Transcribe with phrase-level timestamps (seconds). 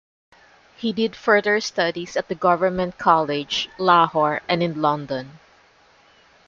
[0.77, 5.37] He did further studies at the Government College, Lahore and in London.